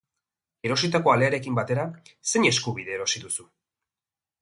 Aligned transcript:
Erositako 0.69 1.13
alearekin 1.17 1.59
batera, 1.61 1.85
zein 2.33 2.51
eskubide 2.53 2.99
erosi 2.99 3.25
duzu? 3.29 3.51